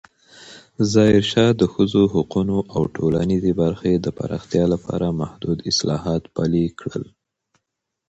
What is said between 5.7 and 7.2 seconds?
اصلاحات پلې کړل.